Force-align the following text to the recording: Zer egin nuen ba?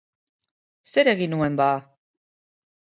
Zer 0.95 1.11
egin 1.13 1.33
nuen 1.37 1.63
ba? 1.63 1.71